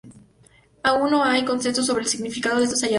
Aún 0.81 1.11
no 1.11 1.23
hay 1.23 1.45
consenso 1.45 1.83
sobre 1.83 2.01
el 2.01 2.09
significado 2.09 2.57
de 2.57 2.63
esos 2.65 2.79
hallazgos. 2.81 2.89